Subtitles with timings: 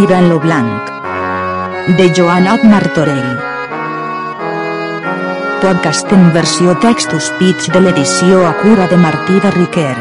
[0.00, 0.88] tirant lo blanc.
[1.96, 3.32] De Joanot Martorell.
[5.60, 9.96] Podcast en versió text to speech de l'edició a cura de Martí de Riquer.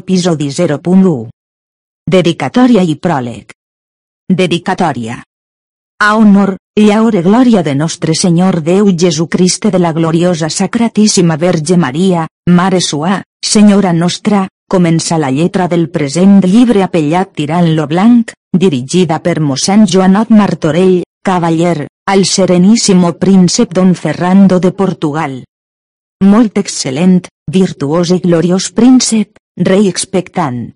[0.00, 1.14] Episodi 0.1
[2.18, 3.54] Dedicatòria i pròleg.
[4.42, 5.25] Dedicatòria.
[5.98, 12.26] A honor, llaure glòria de nostre Senyor Déu Jesucrist de la gloriosa Sacratíssima Verge Maria,
[12.50, 19.22] Mare Sua, Senyora nostra, comença la lletra del present llibre apellat Tirant lo Blanc, dirigida
[19.24, 25.44] per mossèn Joanot Martorell, cavaller, al sereníssimo príncep Don Ferrando de Portugal.
[26.28, 30.74] Molt excel·lent, virtuós i gloriós príncep, rei expectant.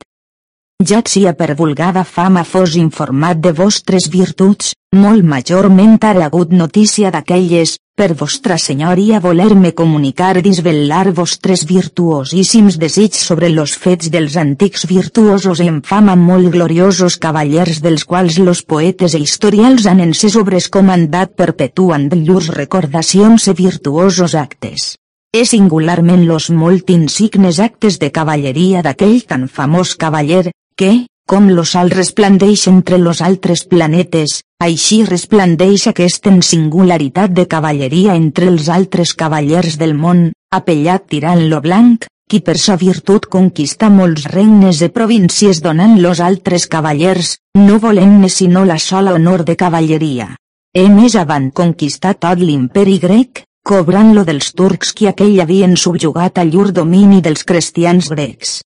[0.80, 7.10] Ja sia per vulgada fama fos informat de vostres virtuts, molt majorment ha hagut notícia
[7.12, 14.86] d'aquelles, per vostra senyoria voler-me comunicar disvelar vostres virtuosíssims desigs sobre los fets dels antics
[14.88, 20.70] virtuosos en fama molt gloriosos cavallers dels quals los poetes e historials han encès obres
[20.70, 24.94] comandat perpetuant llurs recordacions e virtuosos actes.
[25.30, 30.48] És singularment los molt insignes actes de cavalleria d'aquell tan famós cavaller,
[30.80, 30.92] que,
[31.30, 38.16] com lo sol resplandeix entre los altres planetes, així resplandeix aquest en singularitat de cavalleria
[38.18, 43.90] entre els altres cavallers del món, apellat tirant lo blanc, qui per sa virtut conquista
[43.90, 50.32] molts regnes de províncies donant-los altres cavallers, no volent-ne sinó la sola honor de cavalleria.
[50.72, 56.46] E més avant conquistar tot l'imperi grec, cobrant-lo dels turcs qui aquell havien subjugat a
[56.46, 58.60] llur domini dels cristians grecs.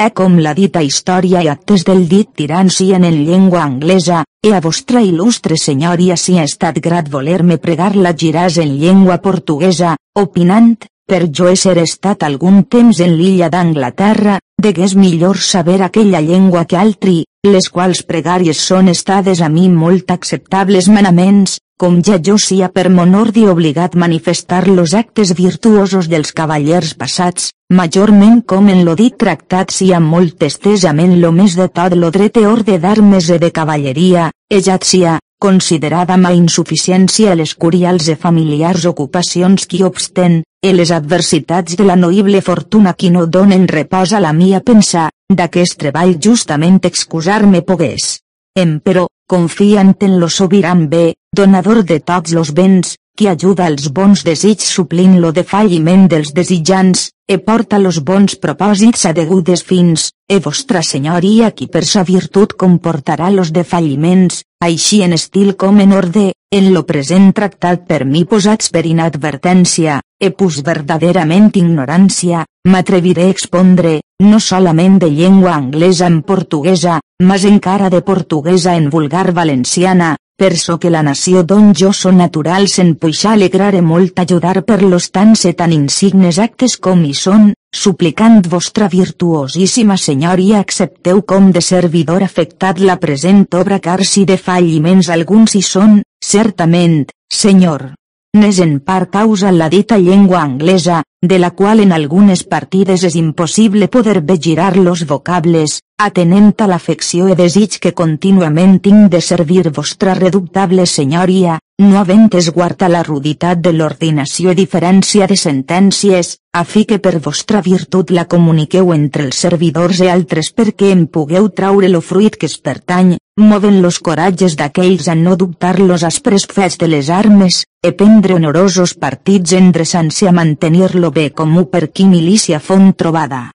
[0.00, 4.54] E com la dita història i actes del dit tirant sien en llengua anglesa, e
[4.56, 9.98] a vostra il·lustre senyoria si ha estat grat voler-me pregar la giràs en llengua portuguesa,
[10.16, 10.70] opinant,
[11.04, 16.80] per jo ésser estat algun temps en l'illa d'Anglaterra, degués millor saber aquella llengua que
[16.80, 22.66] altri, les quals pregàries són estades a mi molt acceptables manaments, com ja jo sia
[22.68, 28.92] per mon ordi obligat manifestar los actes virtuosos dels cavallers passats, majorment com en lo
[28.98, 33.38] dit tractat sia molt estesament lo més de tot lo dret e orde d'armes e
[33.40, 40.42] de cavalleria, e ja sia, considerada ma insuficiència les curials e familiars ocupacions qui obsten,
[40.60, 45.08] e les adversitats de la noïble fortuna qui no donen repòs a la mia pensar,
[45.32, 48.18] d'aquest treball justament excusar-me pogués.
[48.52, 54.24] Emperò, confiant en lo sobiran bé, donador de tots los béns, qui ajuda els bons
[54.26, 60.40] desigs suplint lo defalliment dels desitjants, e porta los bons propòsits a degudes fins, e
[60.42, 66.26] vostra senyoria qui per sa virtut comportarà los defalliments, així en estil com en orde,
[66.50, 73.34] en lo present tractat per mi posats per inadvertència, e pus verdaderament ignorància, m'atreviré a
[73.34, 80.16] expondre, no solament de llengua anglesa en portuguesa, mas encara de portuguesa en vulgar valenciana,
[80.40, 84.78] per so que la nació d'on jo són natural se'n puixar alegrare molt ajudar per
[84.82, 91.52] los tants e tan insignes actes com hi són, suplicant vostra virtuosíssima senyoria accepteu com
[91.52, 97.90] de servidor afectat la present obra car si de falliments alguns hi són, certament, senyor.
[98.32, 103.16] N'és en part causa la dita llengua anglesa, de la qual en algunes partides és
[103.18, 109.20] impossible poder bé girar los vocables, atenent a l'afecció e desig que contínuament tinc de
[109.20, 116.34] servir vostra reductable senyoria, no havent esguarda la ruditat de l'ordinació i diferència de sentències,
[116.52, 121.06] a fi que per vostra virtut la comuniqueu entre els servidors i altres perquè en
[121.06, 126.04] pugueu traure lo fruit que es pertany, moven los coratges d'aquells a no dubtar los
[126.04, 131.88] aspres fets de les armes, e prendre honorosos partits endreçant-se a mantenir-lo bé comú per
[131.88, 133.48] qui milícia font trobada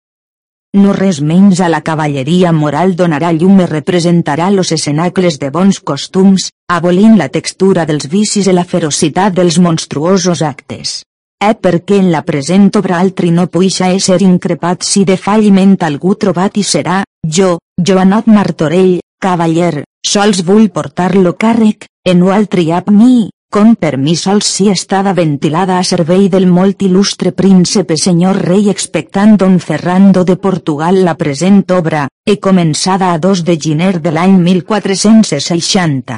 [0.76, 5.80] no res menys a la cavalleria moral donarà llum i representarà los escenacles de bons
[5.80, 11.04] costums, abolint la textura dels vicis i la ferocitat dels monstruosos actes.
[11.40, 16.16] Eh perquè en la present obra altri no puixa ésser increpat si de falliment algú
[16.16, 17.04] trobat i serà,
[17.38, 23.96] jo, Joanot Martorell, cavaller, sols vull portar-lo càrrec, en no altri ap mi, com per
[23.96, 29.56] mi sols si estada ventilada a servei del molt il·lustre príncipe senyor rei expectant don
[29.64, 36.18] Ferrando de Portugal la present obra, e començada a 2 de gener de l'any 1460.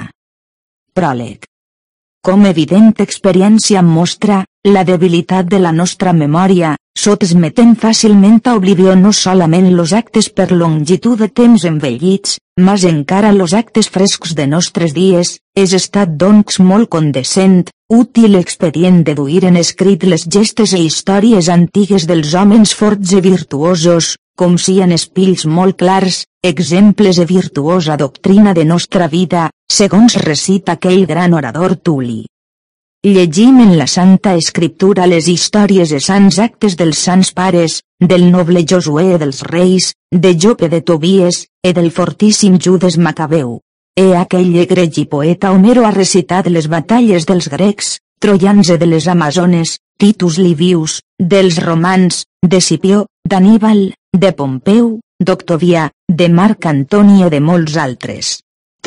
[0.98, 1.46] Pròleg.
[2.26, 9.14] Com evident experiència mostra, la debilitat de la nostra memòria, sotmeten fàcilment a oblivió no
[9.14, 14.96] solament los actes per longitud de temps envellits, mas encara los actes frescs de nostres
[14.98, 21.50] dies, és estat doncs molt condescent, útil expedient deduir en escrit les gestes e històries
[21.54, 27.98] antigues dels homes forts i virtuosos, com si en espills molt clars, exemples de virtuosa
[27.98, 32.26] doctrina de nostra vida, segons recita aquell gran orador Tuli.
[33.08, 38.66] Llegim en la Santa Escriptura les històries de sants actes dels sants pares, del noble
[38.68, 43.62] Josué dels reis, de Jope de Tobies, e del fortíssim Judes Macabeu.
[43.96, 49.08] E aquell egregi poeta Homero ha recitat les batalles dels grecs, troians e de les
[49.08, 57.32] amazones, Titus Livius, dels romans, de Scipió, d'Aníbal, de Pompeu, d'Octovià, de Marc Antoni i
[57.32, 58.36] de molts altres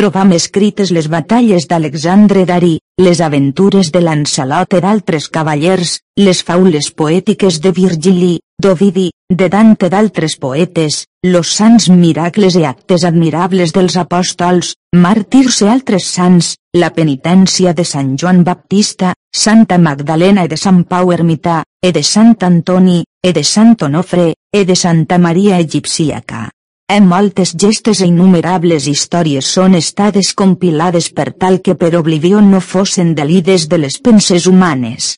[0.00, 6.86] trobam escrites les batalles d'Alexandre Darí, les aventures de Lancelot i d'altres cavallers, les faules
[6.96, 13.98] poètiques de Virgili, d'Ovidi, de Dante d'altres poetes, los sants miracles i actes admirables dels
[14.00, 20.56] apòstols, màrtirs i altres sants, la penitència de Sant Joan Baptista, Santa Magdalena i de
[20.56, 25.60] Sant Pau Ermità, e de Sant Antoni, e de Sant Onofre, e de Santa Maria
[25.60, 26.46] Egipcíaca.
[26.90, 32.58] En moltes gestes e innumerables històries són estades compilades per tal que per oblivió no
[32.58, 35.12] fossin delides de les penses humanes.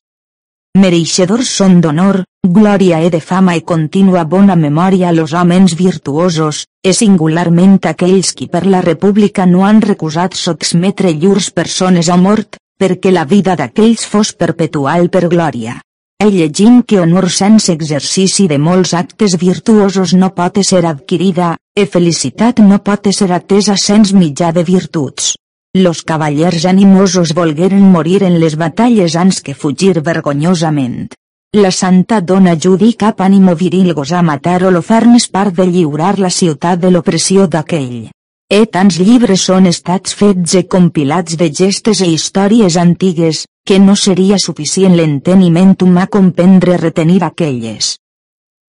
[0.76, 2.19] Mereixedors són d'honor,
[2.58, 8.50] glòria e de fama i contínua bona memòria los homes virtuosos, e singularment aquells qui
[8.52, 14.04] per la república no han recusat sotsmetre llurs persones a mort, perquè la vida d'aquells
[14.04, 15.78] fos perpetual per glòria.
[16.22, 21.86] He llegim que honor sense exercici de molts actes virtuosos no pot ser adquirida, e
[21.94, 25.32] felicitat no pot ser atesa sens mitjà de virtuts.
[25.74, 31.10] Los cavallers animosos volgueren morir en les batalles ans que fugir vergonyosament.
[31.58, 36.78] La santa dona Judi cap ànimo viril gosar matar Holofernes part de lliurar la ciutat
[36.78, 38.12] de l'opressió d'aquell.
[38.48, 43.94] E tants llibres són estats fets e compilats de gestes e històries antigues, que no
[43.97, 47.97] seria suficient l'enteniment humà comprendre retenir aquelles.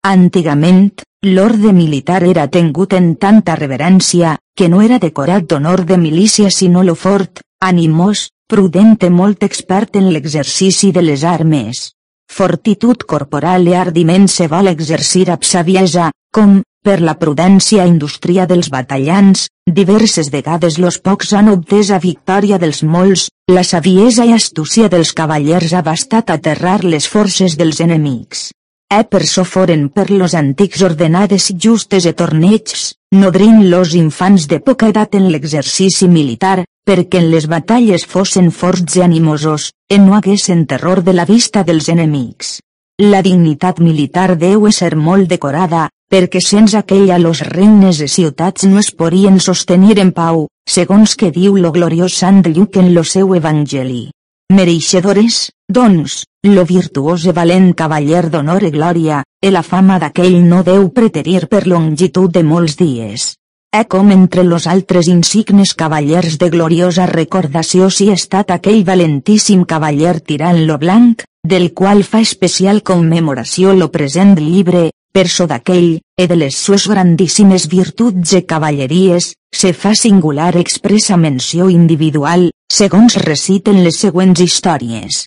[0.03, 0.91] Antigament,
[1.23, 6.83] l'ordre militar era tengut en tanta reverència, que no era decorat d'honor de milícia sinó
[6.83, 11.93] lo fort, animós, prudent i molt expert en l'exercici de les armes.
[12.29, 18.67] Fortitud corporal i ardiment se vol exercir amb saviesa, com, per la prudència indústria dels
[18.69, 19.47] batallans,
[19.79, 25.13] diverses vegades los pocs han obtès a victòria dels molts, la saviesa i astúcia dels
[25.15, 28.51] cavallers ha bastat aterrar les forces dels enemics.
[28.93, 34.59] E per so foren per los antics ordenades justes e torneigs, nodrint los infants de
[34.59, 40.19] poca edat en l'exercici militar, perquè en les batalles fossin forts i animosos, e no
[40.19, 42.59] haguessin terror de la vista dels enemics.
[43.01, 48.77] La dignitat militar deu ser molt decorada, perquè sense aquella los regnes de ciutats no
[48.77, 53.33] es podien sostenir en pau, segons que diu lo gloriós Sant Lluc en lo seu
[53.33, 54.11] evangeli.
[54.53, 60.61] Mereixedores, doncs, lo virtuós i valent cavaller d'honor i glòria, e la fama d'aquell no
[60.61, 63.33] deu preterir per longitud de molts dies.
[63.73, 70.19] E com entre los altres insignes cavallers de gloriosa recordació si estat aquell valentíssim cavaller
[70.21, 76.37] tirant lo blanc, del qual fa especial commemoració lo present llibre, perso d'aquell, e de
[76.39, 83.99] les sues grandíssimes virtuts e cavalleries, se fa singular expressa menció individual, segons reciten les
[83.99, 85.25] següents històries.